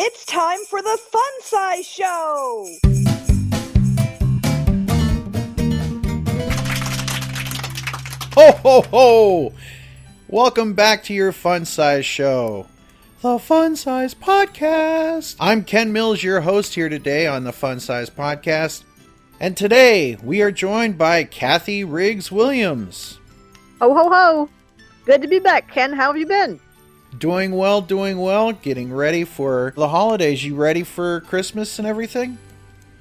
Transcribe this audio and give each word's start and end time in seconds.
It's 0.00 0.24
time 0.26 0.60
for 0.70 0.80
the 0.80 0.96
Fun 1.10 1.40
Size 1.40 1.84
Show! 1.84 2.76
Ho 8.36 8.52
ho 8.52 8.82
ho! 8.82 9.52
Welcome 10.28 10.74
back 10.74 11.02
to 11.02 11.12
your 11.12 11.32
Fun 11.32 11.64
Size 11.64 12.06
Show, 12.06 12.66
the 13.22 13.40
Fun 13.40 13.74
Size 13.74 14.14
Podcast. 14.14 15.34
I'm 15.40 15.64
Ken 15.64 15.92
Mills, 15.92 16.22
your 16.22 16.42
host 16.42 16.76
here 16.76 16.88
today 16.88 17.26
on 17.26 17.42
the 17.42 17.52
Fun 17.52 17.80
Size 17.80 18.08
Podcast. 18.08 18.84
And 19.40 19.56
today 19.56 20.16
we 20.22 20.42
are 20.42 20.52
joined 20.52 20.96
by 20.96 21.24
Kathy 21.24 21.82
Riggs 21.82 22.30
Williams. 22.30 23.18
Ho 23.80 23.92
ho 23.92 24.08
ho! 24.08 24.48
Good 25.06 25.22
to 25.22 25.26
be 25.26 25.40
back, 25.40 25.68
Ken. 25.72 25.92
How 25.92 26.12
have 26.12 26.18
you 26.18 26.26
been? 26.26 26.60
Doing 27.16 27.52
well, 27.52 27.80
doing 27.80 28.18
well, 28.18 28.52
getting 28.52 28.92
ready 28.92 29.24
for 29.24 29.72
the 29.76 29.88
holidays. 29.88 30.44
You 30.44 30.54
ready 30.54 30.82
for 30.82 31.20
Christmas 31.22 31.78
and 31.78 31.88
everything? 31.88 32.38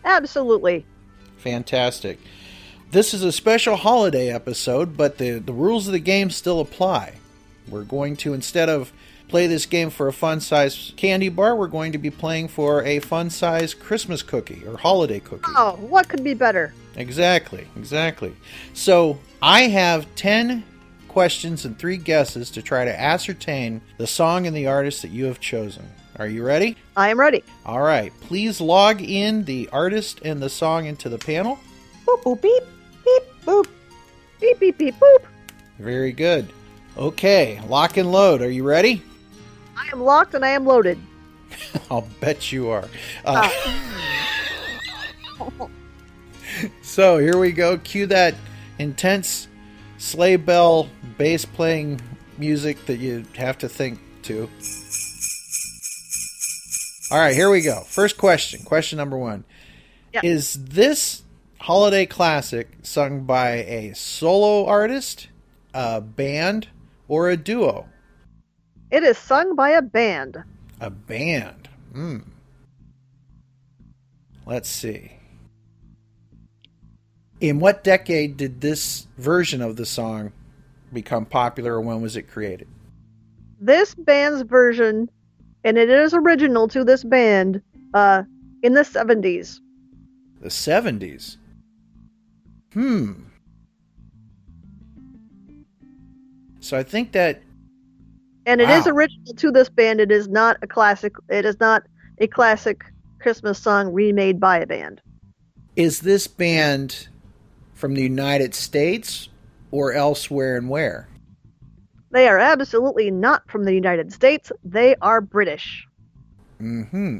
Absolutely. 0.05 0.85
Fantastic. 1.37 2.19
This 2.89 3.13
is 3.13 3.21
a 3.21 3.33
special 3.33 3.75
holiday 3.75 4.29
episode, 4.29 4.95
but 4.95 5.17
the, 5.17 5.39
the 5.39 5.51
rules 5.51 5.87
of 5.87 5.93
the 5.93 5.99
game 5.99 6.29
still 6.29 6.61
apply. 6.61 7.15
We're 7.67 7.83
going 7.83 8.15
to, 8.17 8.33
instead 8.33 8.69
of 8.69 8.93
play 9.27 9.45
this 9.45 9.65
game 9.65 9.89
for 9.89 10.07
a 10.07 10.13
fun 10.13 10.39
size 10.39 10.93
candy 10.95 11.27
bar, 11.27 11.55
we're 11.55 11.67
going 11.67 11.91
to 11.91 11.97
be 11.97 12.09
playing 12.09 12.47
for 12.47 12.83
a 12.85 12.99
fun 12.99 13.29
size 13.29 13.73
Christmas 13.73 14.23
cookie 14.23 14.63
or 14.65 14.77
holiday 14.77 15.19
cookie. 15.19 15.51
Oh, 15.55 15.73
what 15.81 16.07
could 16.07 16.23
be 16.23 16.33
better? 16.33 16.73
Exactly, 16.95 17.67
exactly. 17.75 18.35
So 18.73 19.19
I 19.41 19.63
have 19.63 20.07
10 20.15 20.63
questions 21.17 21.65
and 21.65 21.79
three 21.79 21.97
guesses 21.97 22.51
to 22.51 22.61
try 22.61 22.85
to 22.85 23.01
ascertain 23.01 23.81
the 23.97 24.05
song 24.05 24.45
and 24.45 24.55
the 24.55 24.67
artist 24.67 25.01
that 25.01 25.09
you 25.09 25.25
have 25.25 25.39
chosen. 25.39 25.83
Are 26.19 26.27
you 26.27 26.43
ready? 26.43 26.77
I 26.95 27.09
am 27.09 27.19
ready. 27.19 27.43
All 27.65 27.81
right. 27.81 28.13
Please 28.21 28.61
log 28.61 29.01
in 29.01 29.43
the 29.45 29.67
artist 29.71 30.21
and 30.23 30.39
the 30.39 30.47
song 30.47 30.85
into 30.85 31.09
the 31.09 31.17
panel. 31.17 31.57
Boop 32.05 32.21
boop 32.21 32.39
beep 32.39 32.63
beep 33.03 33.23
boop 33.43 33.67
beep 34.39 34.59
beep 34.59 34.77
beep 34.77 34.93
boop. 34.99 35.25
Very 35.79 36.11
good. 36.11 36.53
Okay, 36.95 37.59
lock 37.67 37.97
and 37.97 38.11
load. 38.11 38.43
Are 38.43 38.51
you 38.51 38.63
ready? 38.63 39.01
I 39.75 39.89
am 39.91 40.03
locked 40.03 40.35
and 40.35 40.45
I 40.45 40.49
am 40.49 40.67
loaded. 40.67 40.99
I'll 41.89 42.07
bet 42.19 42.51
you 42.51 42.69
are. 42.69 42.87
Uh, 43.25 43.49
so 46.83 47.17
here 47.17 47.39
we 47.39 47.51
go. 47.51 47.79
Cue 47.79 48.05
that 48.05 48.35
intense 48.77 49.47
sleigh 49.97 50.35
bell 50.35 50.89
bass 51.17 51.45
playing 51.45 51.99
music 52.37 52.85
that 52.85 52.97
you 52.97 53.25
have 53.35 53.57
to 53.59 53.69
think 53.69 53.99
to. 54.23 54.49
All 57.09 57.19
right, 57.19 57.35
here 57.35 57.49
we 57.49 57.61
go. 57.61 57.81
First 57.81 58.17
question. 58.17 58.63
Question 58.63 58.97
number 58.97 59.17
one. 59.17 59.45
Is 60.23 60.53
this 60.65 61.23
holiday 61.59 62.05
classic 62.05 62.69
sung 62.81 63.23
by 63.23 63.49
a 63.49 63.93
solo 63.93 64.65
artist, 64.65 65.27
a 65.73 66.01
band, 66.01 66.69
or 67.07 67.29
a 67.29 67.37
duo? 67.37 67.87
It 68.89 69.03
is 69.03 69.17
sung 69.17 69.55
by 69.55 69.71
a 69.71 69.81
band. 69.81 70.37
A 70.81 70.89
band. 70.89 71.69
Hmm. 71.93 72.19
Let's 74.45 74.69
see. 74.69 75.16
In 77.39 77.59
what 77.59 77.83
decade 77.83 78.37
did 78.37 78.61
this 78.61 79.07
version 79.17 79.61
of 79.61 79.75
the 79.75 79.85
song 79.85 80.31
become 80.91 81.25
popular, 81.25 81.73
or 81.73 81.81
when 81.81 82.01
was 82.01 82.15
it 82.15 82.23
created? 82.23 82.67
This 83.59 83.93
band's 83.93 84.41
version, 84.41 85.09
and 85.63 85.77
it 85.77 85.89
is 85.89 86.13
original 86.13 86.67
to 86.69 86.83
this 86.83 87.03
band, 87.03 87.61
uh, 87.93 88.23
in 88.63 88.73
the 88.73 88.83
70s. 88.83 89.59
The 90.41 90.49
70s. 90.49 91.37
Hmm. 92.73 93.13
So 96.59 96.77
I 96.77 96.83
think 96.83 97.11
that 97.13 97.41
And 98.45 98.61
it 98.61 98.69
is 98.69 98.85
Wow. 98.85 98.93
original 98.93 99.33
to 99.35 99.51
this 99.51 99.69
band. 99.69 99.99
It 99.99 100.11
is 100.11 100.27
not 100.29 100.57
a 100.61 100.67
classic. 100.67 101.13
It 101.29 101.45
is 101.45 101.59
not 101.59 101.83
a 102.19 102.27
classic 102.27 102.81
Christmas 103.19 103.59
song 103.59 103.91
remade 103.93 104.39
by 104.39 104.59
a 104.59 104.65
band. 104.65 105.01
is 105.75 105.99
this 105.99 106.27
band 106.27 107.07
from 107.77 107.93
the 107.93 108.01
United 108.01 108.55
States 108.55 109.29
or 109.71 109.93
elsewhere 109.93 110.57
and 110.57 110.69
where? 110.69 111.07
They 112.11 112.27
are 112.27 112.39
absolutely 112.39 113.11
not 113.11 113.49
from 113.49 113.65
the 113.65 113.73
United 113.73 114.11
States. 114.11 114.51
They 114.63 114.95
are 114.95 115.21
British. 115.21 115.87
Mm 116.59 116.89
hmm. 116.89 117.17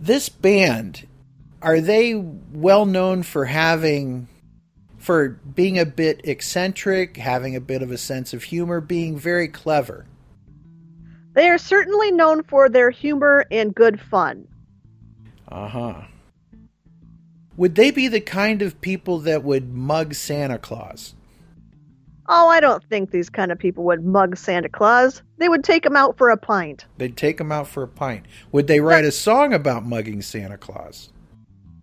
This 0.00 0.28
band, 0.28 1.06
are 1.60 1.80
they 1.80 2.14
well 2.14 2.86
known 2.86 3.24
for 3.24 3.44
having, 3.44 4.28
for 4.96 5.28
being 5.28 5.78
a 5.78 5.84
bit 5.84 6.20
eccentric, 6.24 7.16
having 7.16 7.56
a 7.56 7.60
bit 7.60 7.82
of 7.82 7.90
a 7.90 7.98
sense 7.98 8.32
of 8.32 8.44
humor, 8.44 8.80
being 8.80 9.18
very 9.18 9.48
clever? 9.48 10.06
They 11.34 11.50
are 11.50 11.58
certainly 11.58 12.12
known 12.12 12.44
for 12.44 12.68
their 12.68 12.90
humor 12.90 13.44
and 13.50 13.74
good 13.74 14.00
fun. 14.00 14.46
Uh 15.48 15.68
huh. 15.68 16.02
Would 17.58 17.74
they 17.74 17.90
be 17.90 18.06
the 18.06 18.20
kind 18.20 18.62
of 18.62 18.80
people 18.80 19.18
that 19.18 19.42
would 19.42 19.74
mug 19.74 20.14
Santa 20.14 20.58
Claus? 20.58 21.16
Oh, 22.28 22.46
I 22.46 22.60
don't 22.60 22.84
think 22.84 23.10
these 23.10 23.28
kind 23.28 23.50
of 23.50 23.58
people 23.58 23.82
would 23.84 24.04
mug 24.04 24.36
Santa 24.36 24.68
Claus. 24.68 25.22
They 25.38 25.48
would 25.48 25.64
take 25.64 25.84
him 25.84 25.96
out 25.96 26.16
for 26.16 26.30
a 26.30 26.36
pint. 26.36 26.84
They'd 26.98 27.16
take 27.16 27.40
him 27.40 27.50
out 27.50 27.66
for 27.66 27.82
a 27.82 27.88
pint. 27.88 28.26
Would 28.52 28.68
they 28.68 28.78
write 28.78 29.04
a 29.04 29.10
song 29.10 29.52
about 29.52 29.84
mugging 29.84 30.22
Santa 30.22 30.56
Claus? 30.56 31.10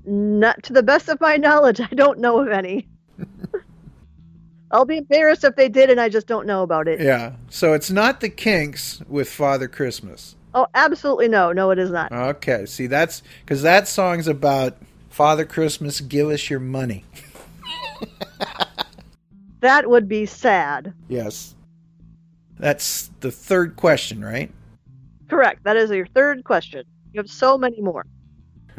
Not 0.06 0.64
to 0.64 0.72
the 0.72 0.82
best 0.82 1.10
of 1.10 1.20
my 1.20 1.36
knowledge, 1.36 1.82
I 1.82 1.94
don't 1.94 2.20
know 2.20 2.40
of 2.40 2.48
any. 2.48 2.88
I'll 4.72 4.86
be 4.86 5.00
embarrassed 5.00 5.44
if 5.44 5.58
they 5.58 5.68
did 5.68 5.90
and 5.90 6.00
I 6.00 6.08
just 6.08 6.26
don't 6.26 6.48
know 6.48 6.64
about 6.64 6.88
it. 6.88 7.02
Yeah. 7.02 7.34
So 7.50 7.74
it's 7.74 7.92
not 7.92 8.22
the 8.22 8.30
Kinks 8.30 9.02
with 9.10 9.30
Father 9.30 9.68
Christmas. 9.68 10.38
Oh, 10.54 10.68
absolutely 10.74 11.28
no. 11.28 11.52
No, 11.52 11.72
it 11.72 11.80
is 11.80 11.92
not. 11.92 12.14
Okay, 12.14 12.66
see 12.66 12.88
that's 12.88 13.24
because 13.42 13.62
that 13.64 13.90
song's 13.90 14.30
about 14.30 14.78
Father 15.16 15.46
Christmas. 15.46 16.02
Give 16.02 16.28
us 16.28 16.50
your 16.50 16.60
money. 16.60 17.06
That 19.62 19.90
would 19.90 20.08
be 20.08 20.28
sad. 20.28 20.94
Yes, 21.08 21.56
that's 22.60 23.10
the 23.22 23.32
third 23.32 23.76
question, 23.76 24.24
right? 24.24 24.52
Correct. 25.28 25.64
That 25.64 25.76
is 25.76 25.90
your 25.90 26.06
third 26.06 26.44
question. 26.44 26.84
You 27.14 27.20
have 27.20 27.30
so 27.32 27.58
many 27.58 27.82
more. 27.82 28.06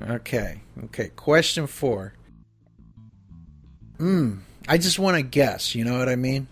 Okay, 0.08 0.60
okay. 0.84 1.08
Question 1.16 1.66
four. 1.66 2.12
Hmm. 3.98 4.34
I 4.68 4.78
just 4.78 5.00
want 5.00 5.16
to 5.16 5.22
guess. 5.22 5.74
You 5.74 5.84
know 5.84 5.98
what 5.98 6.08
I 6.08 6.14
mean? 6.14 6.46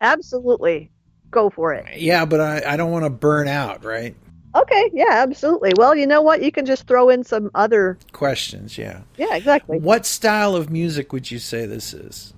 Absolutely. 0.00 0.90
Go 1.30 1.50
for 1.50 1.74
it. 1.74 1.98
Yeah, 1.98 2.24
but 2.24 2.40
I, 2.40 2.62
I 2.66 2.76
don't 2.78 2.92
want 2.92 3.04
to 3.04 3.10
burn 3.10 3.46
out. 3.46 3.84
Right? 3.84 4.16
Okay, 4.56 4.90
yeah, 4.94 5.10
absolutely. 5.10 5.72
Well, 5.76 5.94
you 5.94 6.06
know 6.06 6.22
what? 6.22 6.42
You 6.42 6.50
can 6.50 6.64
just 6.64 6.86
throw 6.86 7.10
in 7.10 7.24
some 7.24 7.50
other. 7.54 7.98
Questions. 8.12 8.78
Yeah. 8.78 9.02
Yeah, 9.18 9.36
exactly. 9.36 9.78
What 9.78 10.06
style 10.06 10.56
of 10.56 10.70
music 10.70 11.12
would 11.12 11.30
you 11.30 11.38
say 11.38 11.66
this 11.66 11.92
is? 11.92 12.32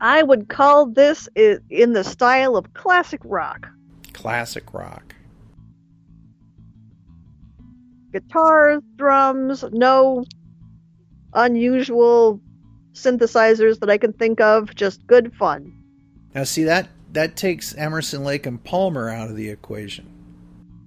I 0.00 0.22
would 0.22 0.50
call 0.50 0.86
this 0.86 1.28
in 1.34 1.94
the 1.94 2.04
style 2.04 2.56
of 2.56 2.74
classic 2.74 3.20
rock. 3.24 3.68
Classic 4.12 4.74
rock. 4.74 5.14
Guitars, 8.12 8.82
drums, 8.96 9.64
no 9.72 10.24
unusual 11.32 12.38
synthesizers 12.92 13.80
that 13.80 13.88
I 13.90 13.98
can 13.98 14.12
think 14.12 14.40
of, 14.40 14.74
just 14.74 15.04
good 15.06 15.34
fun. 15.34 15.72
Now, 16.34 16.44
see 16.44 16.64
that 16.64 16.88
that 17.12 17.36
takes 17.36 17.74
Emerson, 17.74 18.24
Lake, 18.24 18.44
and 18.44 18.62
Palmer 18.62 19.08
out 19.08 19.30
of 19.30 19.36
the 19.36 19.48
equation. 19.48 20.10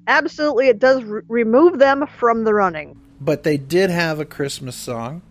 Absolutely, 0.07 0.67
it 0.67 0.79
does 0.79 1.03
re- 1.03 1.21
remove 1.27 1.79
them 1.79 2.07
from 2.07 2.43
the 2.43 2.53
running. 2.53 2.99
but 3.19 3.43
they 3.43 3.57
did 3.57 3.89
have 3.89 4.19
a 4.19 4.25
Christmas 4.25 4.75
song. 4.75 5.21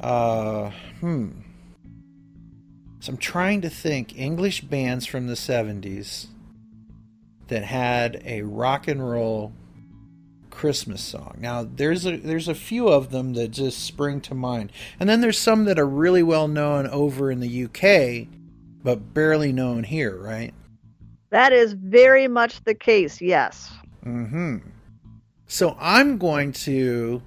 Uh, 0.00 0.70
hmm. 1.00 1.30
So 3.00 3.12
I'm 3.12 3.16
trying 3.18 3.60
to 3.62 3.70
think 3.70 4.16
English 4.18 4.60
bands 4.62 5.06
from 5.06 5.26
the 5.26 5.34
70s 5.34 6.26
that 7.48 7.64
had 7.64 8.22
a 8.24 8.42
rock 8.42 8.86
and 8.88 9.08
roll 9.08 9.52
Christmas 10.50 11.02
song. 11.02 11.38
Now 11.40 11.64
there's 11.64 12.06
a 12.06 12.16
there's 12.16 12.46
a 12.46 12.54
few 12.54 12.88
of 12.88 13.10
them 13.10 13.34
that 13.34 13.48
just 13.48 13.82
spring 13.82 14.20
to 14.22 14.34
mind. 14.34 14.70
And 15.00 15.08
then 15.08 15.20
there's 15.20 15.38
some 15.38 15.64
that 15.64 15.78
are 15.78 15.86
really 15.86 16.22
well 16.22 16.46
known 16.46 16.86
over 16.86 17.30
in 17.30 17.40
the 17.40 17.64
UK 17.64 18.28
but 18.84 19.14
barely 19.14 19.52
known 19.52 19.84
here, 19.84 20.16
right? 20.16 20.52
That 21.32 21.54
is 21.54 21.72
very 21.72 22.28
much 22.28 22.62
the 22.64 22.74
case, 22.74 23.22
yes. 23.22 23.72
Mm-hmm. 24.04 24.58
So 25.46 25.74
I'm 25.80 26.18
going 26.18 26.52
to 26.52 27.22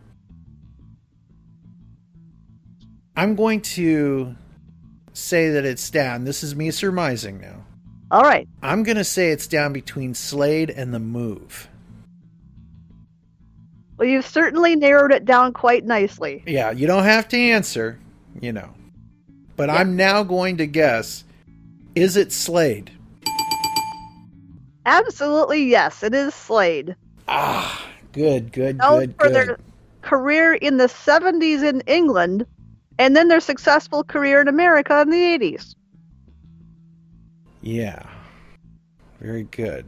I'm 3.18 3.36
going 3.36 3.62
to 3.62 4.36
say 5.14 5.50
that 5.50 5.66
it's 5.66 5.90
down. 5.90 6.24
This 6.24 6.44
is 6.44 6.56
me 6.56 6.70
surmising 6.70 7.42
now. 7.42 7.66
All 8.12 8.22
right. 8.22 8.48
I'm 8.62 8.84
going 8.84 8.98
to 8.98 9.04
say 9.04 9.32
it's 9.32 9.48
down 9.48 9.74
between 9.74 10.14
Slade 10.14 10.70
and 10.70 10.94
The 10.94 11.00
Move. 11.00 11.68
Well, 13.98 14.08
you've 14.08 14.28
certainly 14.28 14.76
narrowed 14.76 15.14
it 15.14 15.26
down 15.26 15.52
quite 15.52 15.84
nicely. 15.84 16.44
Yeah, 16.46 16.70
you 16.70 16.86
don't 16.86 17.06
have 17.06 17.28
to 17.30 17.38
answer, 17.38 18.00
you 18.40 18.52
know. 18.52 18.70
But 19.56 19.72
I'm 19.72 19.96
now 19.96 20.22
going 20.22 20.58
to 20.58 20.68
guess 20.68 21.24
is 21.96 22.18
it 22.18 22.32
Slade? 22.32 22.92
Absolutely, 24.86 25.64
yes. 25.64 26.04
It 26.04 26.14
is 26.14 26.34
Slade. 26.34 26.96
Ah, 27.28 27.88
good, 28.12 28.52
good, 28.52 28.78
Known 28.78 29.00
good, 29.00 29.16
for 29.18 29.28
good. 29.28 29.34
their 29.34 29.58
career 30.02 30.54
in 30.54 30.78
the 30.78 30.88
70s 30.88 31.64
in 31.64 31.82
England, 31.82 32.46
and 33.00 33.16
then 33.16 33.28
their 33.28 33.40
successful 33.40 34.04
career 34.04 34.42
in 34.42 34.48
America 34.48 35.02
in 35.02 35.10
the 35.10 35.18
80s. 35.18 35.76
Yeah. 37.62 38.04
Very 39.20 39.44
good. 39.44 39.88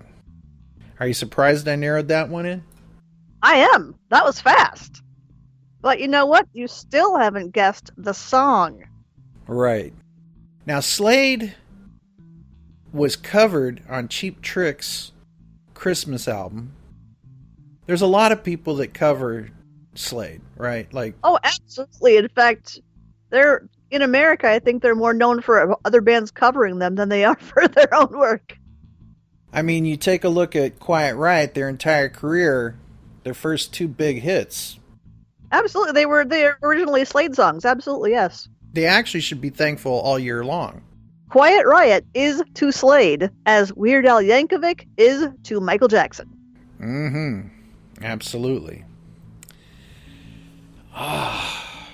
Are 0.99 1.07
you 1.07 1.13
surprised 1.13 1.67
I 1.67 1.75
narrowed 1.75 2.07
that 2.07 2.29
one 2.29 2.47
in? 2.47 2.63
I 3.43 3.55
am. 3.75 3.93
That 4.09 4.25
was 4.25 4.41
fast. 4.41 5.03
But 5.81 5.99
you 5.99 6.07
know 6.07 6.25
what? 6.25 6.47
You 6.53 6.67
still 6.67 7.17
haven't 7.17 7.51
guessed 7.51 7.91
the 7.97 8.13
song. 8.13 8.83
Right. 9.45 9.93
Now, 10.65 10.79
Slade 10.79 11.53
was 12.93 13.15
covered 13.15 13.81
on 13.89 14.07
Cheap 14.07 14.41
Trick's 14.41 15.11
Christmas 15.73 16.27
album. 16.27 16.73
There's 17.85 18.01
a 18.01 18.07
lot 18.07 18.31
of 18.31 18.43
people 18.43 18.75
that 18.75 18.93
cover 18.93 19.49
Slade, 19.95 20.41
right? 20.55 20.91
Like, 20.93 21.15
Oh, 21.23 21.39
absolutely. 21.43 22.17
In 22.17 22.27
fact, 22.29 22.79
they're 23.29 23.67
in 23.89 24.01
America. 24.01 24.49
I 24.49 24.59
think 24.59 24.81
they're 24.81 24.95
more 24.95 25.13
known 25.13 25.41
for 25.41 25.77
other 25.85 26.01
bands 26.01 26.31
covering 26.31 26.79
them 26.79 26.95
than 26.95 27.09
they 27.09 27.23
are 27.25 27.35
for 27.39 27.67
their 27.67 27.93
own 27.93 28.17
work. 28.17 28.57
I 29.53 29.61
mean, 29.61 29.85
you 29.85 29.97
take 29.97 30.23
a 30.23 30.29
look 30.29 30.55
at 30.55 30.79
Quiet 30.79 31.15
Riot, 31.15 31.53
their 31.53 31.69
entire 31.69 32.09
career, 32.09 32.77
their 33.23 33.33
first 33.33 33.73
two 33.73 33.87
big 33.87 34.21
hits. 34.21 34.77
Absolutely, 35.51 35.93
they 35.93 36.05
were 36.05 36.25
they 36.25 36.43
were 36.43 36.57
originally 36.61 37.05
Slade 37.05 37.33
songs. 37.33 37.63
Absolutely, 37.63 38.11
yes. 38.11 38.49
They 38.73 38.85
actually 38.85 39.21
should 39.21 39.39
be 39.39 39.49
thankful 39.49 39.93
all 39.93 40.19
year 40.19 40.43
long. 40.43 40.83
Quiet 41.29 41.65
Riot 41.65 42.05
is 42.13 42.41
to 42.55 42.71
Slade 42.71 43.29
as 43.45 43.73
Weird 43.73 44.05
Al 44.05 44.21
Yankovic 44.21 44.87
is 44.97 45.27
to 45.43 45.59
Michael 45.59 45.87
Jackson. 45.87 46.29
Mm 46.79 47.11
hmm. 47.11 48.03
Absolutely. 48.03 48.85
Ah. 50.93 51.89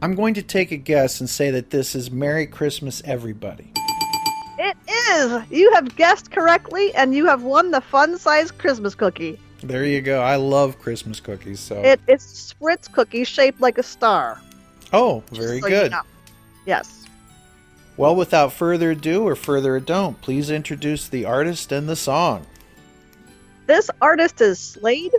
I'm 0.00 0.14
going 0.14 0.34
to 0.34 0.42
take 0.42 0.72
a 0.72 0.76
guess 0.76 1.20
and 1.20 1.30
say 1.30 1.50
that 1.50 1.70
this 1.70 1.94
is 1.94 2.10
Merry 2.10 2.46
Christmas, 2.46 3.00
Everybody. 3.04 3.70
It 4.58 4.76
is. 4.88 5.50
You 5.50 5.72
have 5.74 5.94
guessed 5.96 6.30
correctly, 6.32 6.92
and 6.94 7.14
you 7.14 7.26
have 7.26 7.42
won 7.42 7.70
the 7.70 7.80
fun-sized 7.80 8.58
Christmas 8.58 8.94
cookie. 8.94 9.38
There 9.62 9.84
you 9.84 10.00
go. 10.00 10.20
I 10.20 10.36
love 10.36 10.78
Christmas 10.80 11.20
cookies. 11.20 11.60
So, 11.60 11.80
It 11.82 12.00
it's 12.08 12.52
Spritz 12.52 12.90
cookie 12.90 13.24
shaped 13.24 13.60
like 13.60 13.78
a 13.78 13.82
star. 13.82 14.40
oh, 14.92 15.22
very 15.30 15.60
so 15.60 15.66
you 15.68 15.74
good. 15.74 15.90
know. 15.92 16.02
Yes. 16.66 17.01
Well, 17.96 18.16
without 18.16 18.52
further 18.52 18.92
ado 18.92 19.26
or 19.26 19.36
further 19.36 19.76
ado, 19.76 20.16
please 20.22 20.50
introduce 20.50 21.08
the 21.08 21.24
artist 21.24 21.72
and 21.72 21.88
the 21.88 21.96
song. 21.96 22.46
This 23.66 23.90
artist 24.00 24.40
is 24.40 24.58
Slade. 24.58 25.14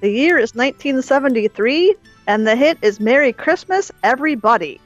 The 0.00 0.10
year 0.10 0.38
is 0.38 0.54
1973, 0.54 1.94
and 2.26 2.46
the 2.46 2.56
hit 2.56 2.78
is 2.82 2.98
Merry 2.98 3.32
Christmas, 3.32 3.92
Everybody. 4.02 4.80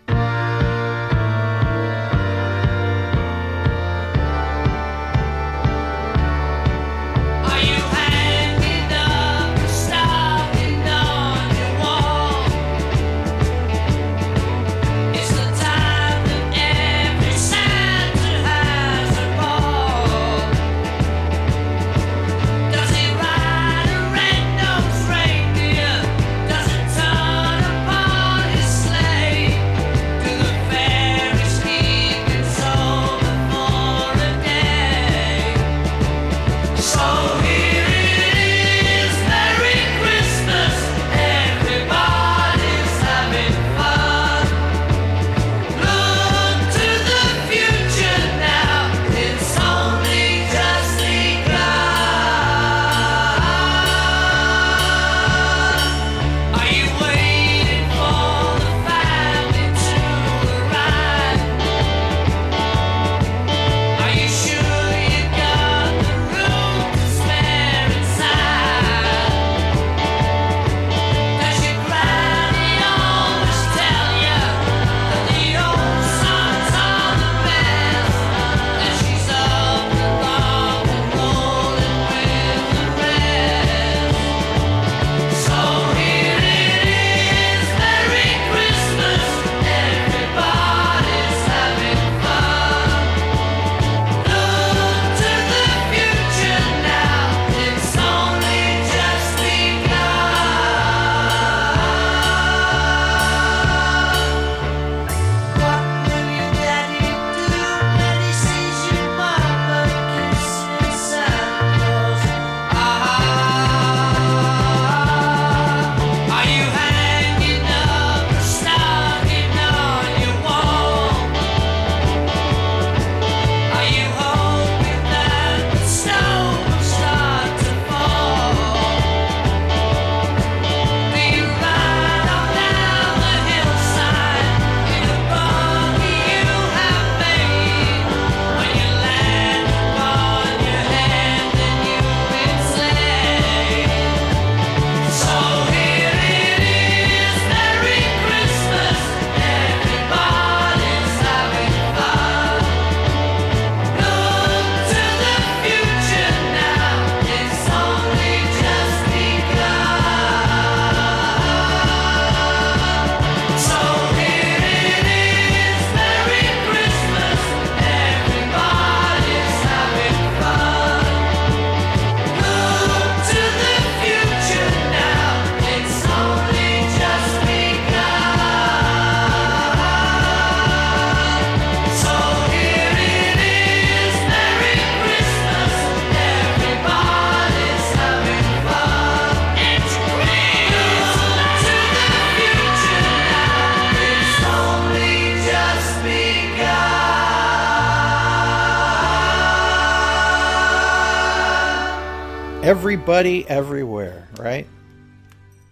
Everybody, 202.68 203.48
everywhere, 203.48 204.28
right? 204.38 204.66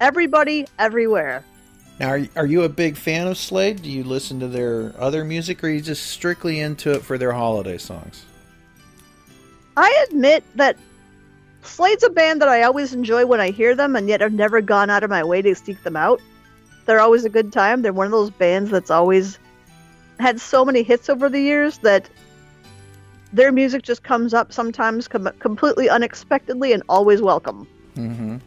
Everybody, 0.00 0.66
everywhere. 0.78 1.44
Now, 2.00 2.08
are, 2.08 2.26
are 2.36 2.46
you 2.46 2.62
a 2.62 2.70
big 2.70 2.96
fan 2.96 3.26
of 3.26 3.36
Slade? 3.36 3.82
Do 3.82 3.90
you 3.90 4.02
listen 4.02 4.40
to 4.40 4.48
their 4.48 4.94
other 4.98 5.22
music, 5.22 5.62
or 5.62 5.66
are 5.66 5.70
you 5.72 5.82
just 5.82 6.06
strictly 6.06 6.58
into 6.58 6.92
it 6.92 7.02
for 7.02 7.18
their 7.18 7.32
holiday 7.32 7.76
songs? 7.76 8.24
I 9.76 10.06
admit 10.08 10.42
that 10.54 10.78
Slade's 11.60 12.02
a 12.02 12.08
band 12.08 12.40
that 12.40 12.48
I 12.48 12.62
always 12.62 12.94
enjoy 12.94 13.26
when 13.26 13.40
I 13.40 13.50
hear 13.50 13.74
them, 13.74 13.94
and 13.94 14.08
yet 14.08 14.22
I've 14.22 14.32
never 14.32 14.62
gone 14.62 14.88
out 14.88 15.04
of 15.04 15.10
my 15.10 15.22
way 15.22 15.42
to 15.42 15.54
seek 15.54 15.82
them 15.82 15.96
out. 15.96 16.22
They're 16.86 17.00
always 17.00 17.26
a 17.26 17.28
good 17.28 17.52
time. 17.52 17.82
They're 17.82 17.92
one 17.92 18.06
of 18.06 18.12
those 18.12 18.30
bands 18.30 18.70
that's 18.70 18.90
always 18.90 19.38
had 20.18 20.40
so 20.40 20.64
many 20.64 20.82
hits 20.82 21.10
over 21.10 21.28
the 21.28 21.42
years 21.42 21.76
that 21.80 22.08
their 23.36 23.52
music 23.52 23.82
just 23.82 24.02
comes 24.02 24.32
up 24.32 24.52
sometimes 24.52 25.06
com- 25.06 25.30
completely 25.38 25.90
unexpectedly 25.90 26.72
and 26.72 26.82
always 26.88 27.20
welcome. 27.20 27.68
Mm-hmm. 27.94 28.38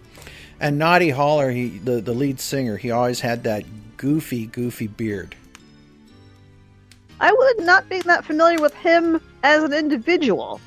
And 0.59 0.79
Noddy 0.79 1.09
Holder, 1.09 1.51
he 1.51 1.69
the, 1.69 2.01
the 2.01 2.13
lead 2.13 2.39
singer, 2.39 2.75
he 2.75 2.91
always 2.91 3.21
had 3.21 3.43
that 3.43 3.63
goofy, 3.97 4.47
goofy 4.47 4.87
beard. 4.87 5.35
I 7.21 7.31
would 7.31 7.65
not 7.65 7.87
be 7.87 7.99
that 8.01 8.25
familiar 8.25 8.59
with 8.59 8.73
him 8.73 9.21
as 9.43 9.63
an 9.63 9.73
individual. 9.73 10.59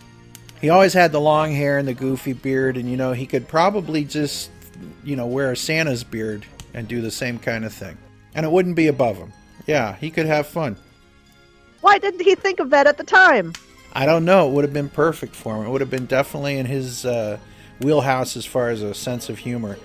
He 0.61 0.71
always 0.71 0.93
had 0.93 1.11
the 1.11 1.21
long 1.21 1.53
hair 1.53 1.79
and 1.79 1.89
the 1.89 1.95
goofy 1.95 2.33
beard, 2.33 2.77
and 2.77 2.89
you 2.89 2.97
know, 2.97 3.13
he 3.13 3.27
could 3.27 3.49
probably 3.49 4.05
just, 4.05 4.51
you 5.03 5.17
know, 5.17 5.27
wear 5.27 5.51
a 5.51 5.57
Santa's 5.57 6.05
beard 6.05 6.47
and 6.75 6.87
do 6.87 7.01
the 7.01 7.11
same 7.11 7.39
kind 7.39 7.65
of 7.65 7.73
thing. 7.73 7.99
And 8.35 8.47
it 8.47 8.53
wouldn't 8.53 8.77
be 8.77 8.87
above 8.87 9.17
him. 9.17 9.33
Yeah, 9.67 9.97
he 9.97 10.11
could 10.11 10.27
have 10.27 10.47
fun. 10.47 10.77
Why 11.81 11.99
didn't 11.99 12.23
he 12.23 12.37
think 12.37 12.61
of 12.61 12.71
that 12.71 12.87
at 12.87 12.97
the 12.97 13.05
time? 13.05 13.53
I 13.95 14.07
don't 14.07 14.25
know. 14.25 14.49
It 14.49 14.53
would 14.53 14.65
have 14.65 14.73
been 14.73 14.89
perfect 14.89 15.37
for 15.37 15.57
him. 15.57 15.67
It 15.67 15.71
would 15.71 15.83
have 15.83 15.91
been 15.91 16.07
definitely 16.07 16.57
in 16.57 16.67
his 16.67 17.05
uh, 17.05 17.39
wheelhouse 17.81 18.37
as 18.37 18.47
far 18.47 18.71
as 18.71 18.83
a 18.83 18.95
sense 18.95 19.29
of 19.29 19.39
humor. 19.39 19.77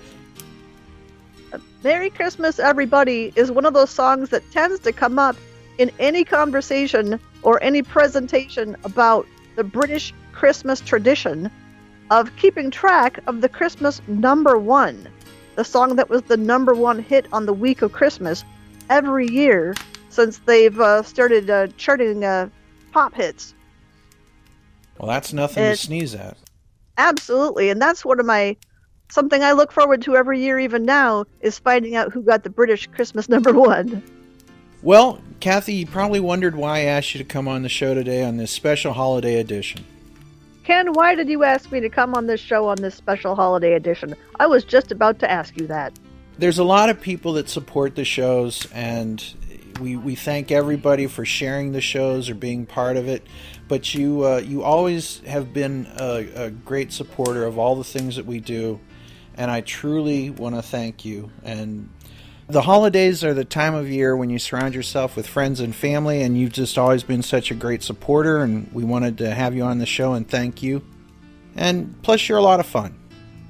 Merry 1.84 2.10
Christmas, 2.10 2.58
Everybody 2.58 3.32
is 3.36 3.52
one 3.52 3.64
of 3.66 3.74
those 3.74 3.90
songs 3.90 4.30
that 4.30 4.50
tends 4.50 4.80
to 4.80 4.92
come 4.92 5.18
up 5.18 5.36
in 5.78 5.92
any 5.98 6.24
conversation 6.24 7.20
or 7.42 7.62
any 7.62 7.82
presentation 7.82 8.76
about 8.82 9.26
the 9.56 9.62
British 9.64 10.12
Christmas 10.32 10.80
tradition 10.80 11.50
of 12.10 12.34
keeping 12.36 12.70
track 12.70 13.20
of 13.26 13.42
the 13.42 13.48
Christmas 13.48 14.00
number 14.08 14.58
one, 14.58 15.08
the 15.56 15.64
song 15.64 15.96
that 15.96 16.08
was 16.08 16.22
the 16.22 16.36
number 16.36 16.74
one 16.74 16.98
hit 16.98 17.26
on 17.32 17.46
the 17.46 17.52
week 17.52 17.82
of 17.82 17.92
Christmas 17.92 18.44
every 18.88 19.28
year 19.28 19.74
since 20.08 20.38
they've 20.38 20.80
uh, 20.80 21.02
started 21.02 21.50
uh, 21.50 21.66
charting 21.76 22.24
uh, 22.24 22.48
pop 22.92 23.14
hits. 23.14 23.54
Well, 24.98 25.08
that's 25.08 25.32
nothing 25.32 25.64
It- 25.64 25.70
to 25.70 25.76
sneeze 25.76 26.14
at. 26.14 26.36
Absolutely, 26.96 27.70
and 27.70 27.80
that's 27.80 28.04
one 28.04 28.18
of 28.18 28.26
my 28.26 28.56
something 29.10 29.42
I 29.42 29.52
look 29.52 29.72
forward 29.72 30.02
to 30.02 30.16
every 30.16 30.40
year, 30.40 30.58
even 30.58 30.84
now, 30.84 31.24
is 31.40 31.58
finding 31.58 31.96
out 31.96 32.12
who 32.12 32.22
got 32.22 32.42
the 32.42 32.50
British 32.50 32.86
Christmas 32.88 33.28
number 33.28 33.52
one. 33.52 34.02
Well, 34.82 35.20
Kathy, 35.40 35.74
you 35.74 35.86
probably 35.86 36.20
wondered 36.20 36.54
why 36.54 36.78
I 36.78 36.82
asked 36.82 37.14
you 37.14 37.18
to 37.18 37.24
come 37.24 37.48
on 37.48 37.62
the 37.62 37.68
show 37.68 37.94
today 37.94 38.22
on 38.24 38.36
this 38.36 38.50
special 38.50 38.92
holiday 38.92 39.36
edition. 39.40 39.84
Ken, 40.64 40.92
why 40.92 41.14
did 41.14 41.28
you 41.28 41.44
ask 41.44 41.72
me 41.72 41.80
to 41.80 41.88
come 41.88 42.14
on 42.14 42.26
this 42.26 42.40
show 42.40 42.68
on 42.68 42.76
this 42.76 42.94
special 42.94 43.34
holiday 43.34 43.72
edition? 43.74 44.14
I 44.38 44.46
was 44.46 44.64
just 44.64 44.92
about 44.92 45.18
to 45.20 45.30
ask 45.30 45.58
you 45.58 45.66
that. 45.68 45.98
There's 46.38 46.58
a 46.58 46.64
lot 46.64 46.90
of 46.90 47.00
people 47.00 47.32
that 47.34 47.48
support 47.48 47.96
the 47.96 48.04
shows, 48.04 48.68
and 48.72 49.24
we, 49.80 49.96
we 49.96 50.14
thank 50.14 50.52
everybody 50.52 51.06
for 51.06 51.24
sharing 51.24 51.72
the 51.72 51.80
shows 51.80 52.28
or 52.28 52.34
being 52.34 52.66
part 52.66 52.96
of 52.96 53.08
it. 53.08 53.26
But 53.68 53.94
you 53.94 54.24
uh, 54.24 54.38
you 54.38 54.62
always 54.62 55.20
have 55.20 55.52
been 55.52 55.86
a, 55.98 56.46
a 56.46 56.50
great 56.50 56.92
supporter 56.92 57.44
of 57.44 57.58
all 57.58 57.76
the 57.76 57.84
things 57.84 58.16
that 58.16 58.26
we 58.26 58.40
do, 58.40 58.80
and 59.36 59.50
I 59.50 59.60
truly 59.60 60.30
want 60.30 60.54
to 60.54 60.62
thank 60.62 61.04
you. 61.04 61.30
And 61.44 61.90
the 62.48 62.62
holidays 62.62 63.22
are 63.24 63.34
the 63.34 63.44
time 63.44 63.74
of 63.74 63.90
year 63.90 64.16
when 64.16 64.30
you 64.30 64.38
surround 64.38 64.74
yourself 64.74 65.16
with 65.16 65.26
friends 65.26 65.60
and 65.60 65.74
family, 65.74 66.22
and 66.22 66.38
you've 66.38 66.52
just 66.52 66.78
always 66.78 67.02
been 67.02 67.22
such 67.22 67.50
a 67.50 67.54
great 67.54 67.82
supporter. 67.82 68.38
And 68.38 68.72
we 68.72 68.84
wanted 68.84 69.18
to 69.18 69.34
have 69.34 69.54
you 69.54 69.64
on 69.64 69.78
the 69.78 69.86
show 69.86 70.14
and 70.14 70.26
thank 70.26 70.62
you. 70.62 70.82
And 71.54 72.00
plus, 72.02 72.26
you're 72.28 72.38
a 72.38 72.42
lot 72.42 72.58
of 72.58 72.66
fun. 72.66 72.98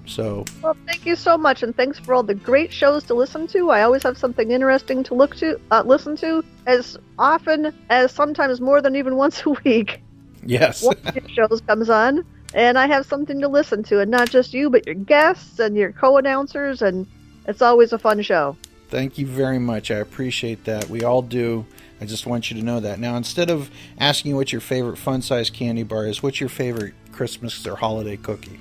So 0.08 0.44
Well, 0.62 0.76
thank 0.86 1.06
you 1.06 1.14
so 1.14 1.36
much, 1.36 1.62
and 1.62 1.76
thanks 1.76 1.98
for 1.98 2.14
all 2.14 2.22
the 2.22 2.34
great 2.34 2.72
shows 2.72 3.04
to 3.04 3.14
listen 3.14 3.46
to. 3.48 3.70
I 3.70 3.82
always 3.82 4.02
have 4.02 4.16
something 4.16 4.50
interesting 4.50 5.04
to 5.04 5.14
look 5.14 5.36
to, 5.36 5.60
uh, 5.70 5.82
listen 5.84 6.16
to, 6.16 6.42
as 6.66 6.98
often 7.18 7.74
as 7.90 8.10
sometimes 8.10 8.60
more 8.60 8.80
than 8.80 8.96
even 8.96 9.16
once 9.24 9.44
a 9.46 9.50
week. 9.50 10.02
Yes. 10.44 10.82
One 10.82 10.96
of 11.04 11.14
your 11.14 11.28
shows 11.28 11.60
comes 11.62 11.90
on, 11.90 12.24
and 12.54 12.78
I 12.78 12.86
have 12.86 13.06
something 13.06 13.40
to 13.40 13.48
listen 13.48 13.82
to, 13.84 14.00
and 14.00 14.10
not 14.10 14.30
just 14.30 14.54
you, 14.54 14.70
but 14.70 14.86
your 14.86 14.94
guests 14.94 15.58
and 15.58 15.76
your 15.76 15.92
co-announcers, 15.92 16.82
and 16.82 17.06
it's 17.46 17.62
always 17.62 17.92
a 17.92 17.98
fun 17.98 18.22
show. 18.22 18.56
Thank 18.88 19.18
you 19.18 19.26
very 19.26 19.58
much. 19.58 19.90
I 19.90 19.96
appreciate 19.96 20.64
that. 20.64 20.88
We 20.88 21.02
all 21.02 21.22
do. 21.22 21.66
I 22.00 22.06
just 22.06 22.26
want 22.26 22.50
you 22.50 22.56
to 22.58 22.64
know 22.64 22.80
that. 22.80 22.98
Now, 22.98 23.16
instead 23.16 23.50
of 23.50 23.70
asking 23.98 24.30
you 24.30 24.36
what 24.36 24.52
your 24.52 24.60
favorite 24.60 24.96
fun 24.96 25.20
size 25.20 25.50
candy 25.50 25.82
bar 25.82 26.06
is, 26.06 26.22
what's 26.22 26.40
your 26.40 26.48
favorite 26.48 26.94
Christmas 27.12 27.66
or 27.66 27.76
holiday 27.76 28.16
cookie? 28.16 28.60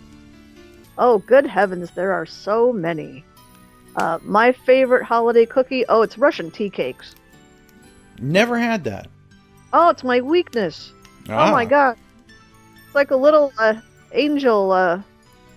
Oh, 0.98 1.20
good 1.20 1.46
heavens, 1.46 1.92
there 1.92 2.12
are 2.12 2.26
so 2.26 2.74
many. 2.74 3.24
Uh, 3.96 4.20
my 4.24 4.52
favorite 4.52 5.04
holiday 5.04 5.46
cookie, 5.46 5.86
oh, 5.88 6.02
it's 6.02 6.18
Russian 6.18 6.50
tea 6.50 6.70
cakes. 6.70 7.16
Never 8.20 8.58
had 8.58 8.84
that. 8.86 9.08
Oh, 9.74 9.90
it's 9.90 10.04
my 10.04 10.22
weakness. 10.22 10.92
Oh 11.30 11.34
Ah, 11.34 11.52
my 11.52 11.66
god. 11.66 11.98
It's 12.86 12.96
like 12.96 13.12
a 13.12 13.16
little 13.16 13.52
uh, 13.58 13.76
angel. 14.14 14.72
Uh, 14.72 15.02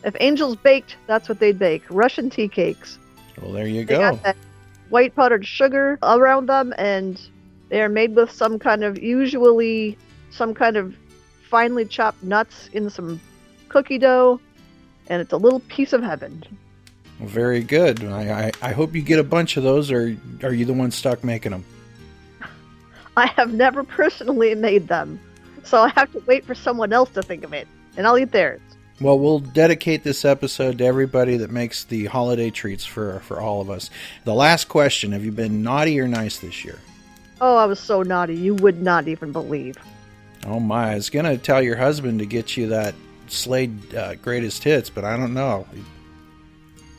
if 0.05 0.17
angels 0.21 0.57
baked, 0.57 0.97
that's 1.07 1.29
what 1.29 1.39
they'd 1.39 1.59
bake. 1.59 1.83
Russian 1.91 2.31
tea 2.31 2.49
cakes. 2.49 2.99
Well, 3.41 3.53
there 3.53 3.67
you 3.67 3.85
They 3.85 3.95
go. 3.95 4.01
got 4.13 4.23
that 4.23 4.37
white 4.89 5.15
powdered 5.15 5.47
sugar 5.47 5.99
around 6.03 6.47
them, 6.49 6.75
and 6.79 7.21
they 7.69 7.81
are 7.83 7.89
made 7.89 8.17
with 8.17 8.31
some 8.31 8.59
kind 8.59 8.83
of, 8.83 8.99
usually, 9.01 9.97
some 10.31 10.55
kind 10.55 10.77
of 10.77 10.95
finely 11.49 11.85
chopped 11.85 12.23
nuts 12.23 12.69
in 12.73 12.91
some 12.91 13.21
cookie 13.69 13.99
dough, 13.99 14.41
and 15.09 15.21
it's 15.23 15.33
a 15.33 15.37
little 15.37 15.61
piece 15.61 15.93
of 15.93 16.03
heaven. 16.03 16.43
Well, 17.19 17.29
very 17.29 17.63
good. 17.63 18.03
I, 18.05 18.47
I, 18.63 18.71
I 18.71 18.73
hope 18.73 18.95
you 18.95 19.03
get 19.03 19.19
a 19.19 19.25
bunch 19.25 19.57
of 19.57 19.63
those, 19.63 19.91
or 19.93 20.17
are 20.43 20.53
you 20.53 20.65
the 20.65 20.73
one 20.73 20.91
stuck 20.91 21.23
making 21.23 21.53
them? 21.53 21.65
I 23.17 23.27
have 23.27 23.53
never 23.53 23.85
personally 23.85 24.55
made 24.69 24.89
them, 24.89 25.21
so 25.65 25.83
I 25.83 25.89
have 25.97 26.13
to 26.13 26.23
wait 26.27 26.45
for 26.45 26.55
someone 26.55 26.93
else 26.93 27.11
to 27.11 27.23
think 27.23 27.45
of 27.45 27.53
it, 27.53 27.69
and 27.97 28.07
I'll 28.07 28.19
eat 28.19 28.33
theirs. 28.33 28.61
Well, 29.01 29.19
we'll 29.19 29.41
dedicate 29.41 30.05
this 30.05 30.25
episode 30.25 30.79
to 30.79 30.85
everybody 30.85 31.39
that 31.39 31.51
makes 31.51 31.85
the 31.85 32.07
holiday 32.07 32.51
treats 32.51 32.85
for 32.85 33.21
for 33.21 33.41
all 33.41 33.61
of 33.61 33.71
us. 33.71 33.91
The 34.25 34.35
last 34.35 34.69
question: 34.69 35.13
Have 35.13 35.25
you 35.25 35.33
been 35.33 35.63
naughty 35.63 35.99
or 36.01 36.09
nice 36.09 36.39
this 36.39 36.65
year? 36.65 36.79
Oh, 37.41 37.57
I 37.57 37.65
was 37.65 37.81
so 37.81 38.03
naughty, 38.03 38.37
you 38.37 38.55
would 38.57 38.83
not 38.83 39.09
even 39.09 39.33
believe. 39.33 39.77
Oh 40.47 40.61
my! 40.61 40.93
I 40.93 40.95
was 40.97 41.11
gonna 41.11 41.39
tell 41.39 41.63
your 41.63 41.77
husband 41.77 42.19
to 42.19 42.27
get 42.27 42.57
you 42.57 42.69
that 42.69 42.95
Slade 43.31 43.95
uh, 43.95 44.17
greatest 44.17 44.65
hits, 44.65 44.91
but 44.91 45.05
I 45.05 45.17
don't 45.17 45.35
know. 45.35 45.67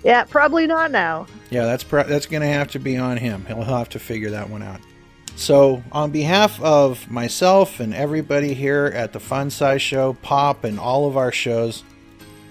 Yeah, 0.03 0.23
probably 0.23 0.65
not 0.65 0.91
now. 0.91 1.27
Yeah, 1.49 1.65
that's 1.65 1.83
pro- 1.83 2.03
that's 2.03 2.25
going 2.25 2.41
to 2.41 2.47
have 2.47 2.69
to 2.69 2.79
be 2.79 2.97
on 2.97 3.17
him. 3.17 3.45
He'll 3.45 3.61
have 3.63 3.89
to 3.89 3.99
figure 3.99 4.31
that 4.31 4.49
one 4.49 4.63
out. 4.63 4.79
So, 5.41 5.81
on 5.91 6.11
behalf 6.11 6.61
of 6.61 7.09
myself 7.09 7.79
and 7.79 7.95
everybody 7.95 8.53
here 8.53 8.91
at 8.93 9.11
the 9.11 9.19
Fun 9.19 9.49
Size 9.49 9.81
Show, 9.81 10.13
Pop, 10.21 10.63
and 10.63 10.79
all 10.79 11.07
of 11.07 11.17
our 11.17 11.31
shows, 11.31 11.83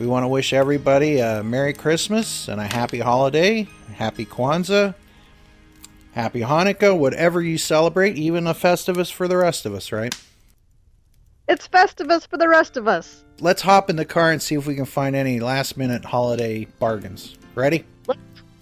we 0.00 0.08
want 0.08 0.24
to 0.24 0.28
wish 0.28 0.52
everybody 0.52 1.20
a 1.20 1.44
Merry 1.44 1.72
Christmas 1.72 2.48
and 2.48 2.60
a 2.60 2.64
Happy 2.64 2.98
Holiday, 2.98 3.68
Happy 3.94 4.26
Kwanzaa, 4.26 4.96
Happy 6.14 6.40
Hanukkah, 6.40 6.98
whatever 6.98 7.40
you 7.40 7.58
celebrate, 7.58 8.16
even 8.16 8.48
a 8.48 8.54
Festivus 8.54 9.12
for 9.12 9.28
the 9.28 9.36
rest 9.36 9.66
of 9.66 9.72
us, 9.72 9.92
right? 9.92 10.12
It's 11.48 11.68
Festivus 11.68 12.26
for 12.26 12.38
the 12.38 12.48
rest 12.48 12.76
of 12.76 12.88
us. 12.88 13.22
Let's 13.38 13.62
hop 13.62 13.88
in 13.88 13.94
the 13.94 14.04
car 14.04 14.32
and 14.32 14.42
see 14.42 14.56
if 14.56 14.66
we 14.66 14.74
can 14.74 14.84
find 14.84 15.14
any 15.14 15.38
last 15.38 15.76
minute 15.76 16.04
holiday 16.04 16.64
bargains. 16.80 17.36
Ready? 17.54 17.84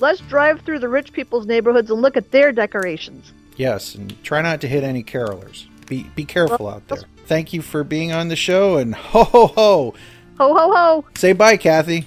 Let's 0.01 0.21
drive 0.21 0.61
through 0.61 0.81
the 0.81 0.89
rich 0.91 1.15
people's 1.15 1.47
neighborhoods 1.47 1.91
and 1.91 2.03
look 2.03 2.19
at 2.19 2.31
their 2.31 2.53
decorations. 2.53 3.33
Yes, 3.59 3.97
and 3.97 4.23
try 4.23 4.41
not 4.41 4.61
to 4.63 4.69
hit 4.69 4.85
any 4.85 5.03
carolers. 5.03 5.67
Be 5.87 6.05
be 6.15 6.25
careful 6.25 6.69
out 6.69 6.87
there. 6.87 7.03
Thank 7.27 7.53
you 7.53 7.61
for 7.61 7.85
being 7.85 8.13
on 8.13 8.29
the 8.29 8.37
show, 8.37 8.79
and 8.79 8.95
ho 8.95 9.25
ho 9.25 9.49
ho! 9.49 9.95
Ho 10.39 10.55
ho 10.55 10.73
ho! 10.73 11.05
Say 11.17 11.33
bye, 11.33 11.57
Kathy. 11.57 12.07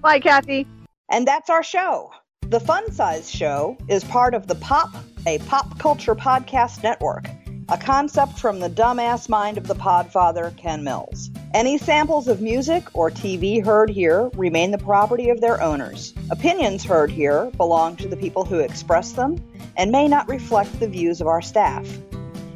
Bye, 0.00 0.20
Kathy. 0.20 0.66
And 1.10 1.26
that's 1.26 1.50
our 1.50 1.64
show. 1.64 2.12
The 2.42 2.60
Fun 2.60 2.92
Size 2.92 3.28
Show 3.28 3.76
is 3.88 4.04
part 4.04 4.32
of 4.32 4.46
the 4.46 4.54
Pop, 4.54 4.94
a 5.26 5.38
pop 5.40 5.76
culture 5.80 6.14
podcast 6.14 6.84
network, 6.84 7.28
a 7.68 7.76
concept 7.76 8.38
from 8.38 8.60
the 8.60 8.70
dumbass 8.70 9.28
mind 9.28 9.58
of 9.58 9.66
the 9.66 9.74
podfather, 9.74 10.56
Ken 10.56 10.84
Mills. 10.84 11.30
Any 11.56 11.78
samples 11.78 12.28
of 12.28 12.42
music 12.42 12.84
or 12.92 13.10
TV 13.10 13.64
heard 13.64 13.88
here 13.88 14.28
remain 14.34 14.72
the 14.72 14.76
property 14.76 15.30
of 15.30 15.40
their 15.40 15.62
owners. 15.62 16.12
Opinions 16.30 16.84
heard 16.84 17.10
here 17.10 17.50
belong 17.56 17.96
to 17.96 18.08
the 18.08 18.16
people 18.18 18.44
who 18.44 18.58
express 18.58 19.12
them 19.12 19.42
and 19.74 19.90
may 19.90 20.06
not 20.06 20.28
reflect 20.28 20.78
the 20.78 20.86
views 20.86 21.22
of 21.22 21.26
our 21.26 21.40
staff. 21.40 21.88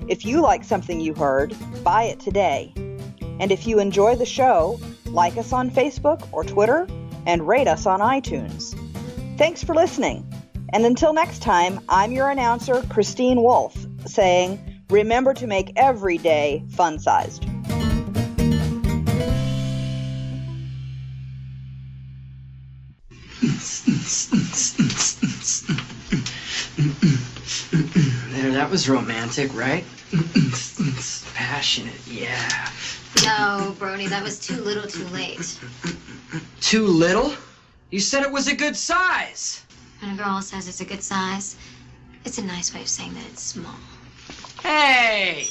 If 0.06 0.26
you 0.26 0.42
like 0.42 0.64
something 0.64 1.00
you 1.00 1.14
heard, 1.14 1.56
buy 1.82 2.02
it 2.02 2.20
today. 2.20 2.74
And 3.40 3.50
if 3.50 3.66
you 3.66 3.78
enjoy 3.78 4.16
the 4.16 4.26
show, 4.26 4.78
like 5.06 5.38
us 5.38 5.54
on 5.54 5.70
Facebook 5.70 6.28
or 6.30 6.44
Twitter, 6.44 6.86
and 7.24 7.48
rate 7.48 7.68
us 7.68 7.86
on 7.86 8.00
iTunes. 8.00 8.76
Thanks 9.38 9.64
for 9.64 9.74
listening. 9.74 10.30
And 10.74 10.84
until 10.84 11.14
next 11.14 11.40
time, 11.40 11.80
I'm 11.88 12.12
your 12.12 12.28
announcer, 12.28 12.82
Christine 12.90 13.42
Wolf, 13.42 13.74
saying, 14.04 14.82
remember 14.90 15.32
to 15.32 15.46
make 15.46 15.72
every 15.76 16.18
day 16.18 16.62
fun 16.68 16.98
sized. 16.98 17.46
There, 28.30 28.50
that 28.50 28.68
was 28.68 28.88
romantic, 28.88 29.54
right? 29.54 29.84
Passionate, 31.34 31.94
yeah. 32.08 32.68
No, 33.22 33.76
Brony, 33.78 34.08
that 34.08 34.24
was 34.24 34.40
too 34.40 34.60
little 34.62 34.88
too 34.88 35.06
late. 35.08 35.60
Too 36.60 36.86
little? 36.86 37.34
You 37.90 38.00
said 38.00 38.24
it 38.24 38.32
was 38.32 38.48
a 38.48 38.54
good 38.54 38.74
size. 38.74 39.64
When 40.00 40.14
a 40.14 40.16
girl 40.16 40.42
says 40.42 40.66
it's 40.66 40.80
a 40.80 40.84
good 40.84 41.04
size, 41.04 41.56
it's 42.24 42.38
a 42.38 42.44
nice 42.44 42.74
way 42.74 42.80
of 42.80 42.88
saying 42.88 43.14
that 43.14 43.26
it's 43.26 43.42
small. 43.42 43.76
Hey! 44.60 45.46